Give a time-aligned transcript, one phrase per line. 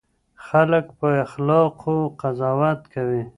[0.47, 3.23] خلک په اخلاقو قضاوت کوي.